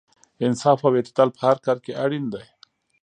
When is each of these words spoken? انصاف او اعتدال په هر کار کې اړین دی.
انصاف 0.45 0.79
او 0.87 0.91
اعتدال 0.97 1.29
په 1.35 1.41
هر 1.47 1.57
کار 1.65 1.77
کې 1.83 1.97
اړین 2.03 2.25
دی. 2.33 2.43